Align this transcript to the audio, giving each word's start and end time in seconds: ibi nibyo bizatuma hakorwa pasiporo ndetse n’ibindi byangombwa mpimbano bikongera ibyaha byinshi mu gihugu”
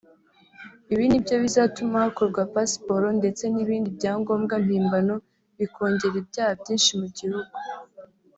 ibi 0.93 1.05
nibyo 1.07 1.35
bizatuma 1.43 1.95
hakorwa 2.05 2.41
pasiporo 2.55 3.07
ndetse 3.19 3.43
n’ibindi 3.53 3.89
byangombwa 3.97 4.55
mpimbano 4.65 5.15
bikongera 5.57 6.15
ibyaha 6.21 6.53
byinshi 6.61 6.91
mu 6.99 7.07
gihugu” 7.17 7.55